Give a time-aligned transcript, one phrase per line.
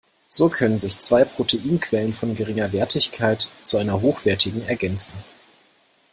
[0.29, 5.23] So können sich zwei Proteinquellen von geringer Wertigkeit zu einer hochwertigen ergänzen.